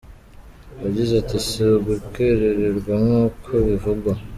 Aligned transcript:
Yagize 0.83 1.13
ati 1.21 1.37
“Si 1.47 1.63
ugukererwa 1.77 2.93
nk’uko 3.03 3.49
bivugwa. 3.67 4.11